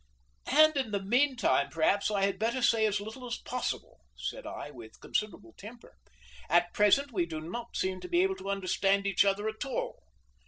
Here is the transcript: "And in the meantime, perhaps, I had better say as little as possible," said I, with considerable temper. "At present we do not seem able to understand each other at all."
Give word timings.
"And 0.51 0.75
in 0.75 0.89
the 0.89 0.99
meantime, 1.03 1.69
perhaps, 1.69 2.09
I 2.09 2.23
had 2.23 2.39
better 2.39 2.63
say 2.63 2.87
as 2.87 2.99
little 2.99 3.27
as 3.27 3.37
possible," 3.37 3.99
said 4.17 4.47
I, 4.47 4.71
with 4.71 4.99
considerable 4.99 5.53
temper. 5.59 5.93
"At 6.49 6.73
present 6.73 7.11
we 7.13 7.27
do 7.27 7.39
not 7.39 7.75
seem 7.77 7.99
able 8.11 8.35
to 8.37 8.49
understand 8.49 9.05
each 9.05 9.23
other 9.23 9.47
at 9.47 9.63
all." 9.63 10.01